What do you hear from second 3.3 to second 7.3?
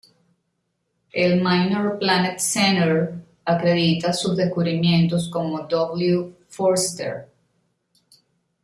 acredita sus descubrimientos como W. Forster.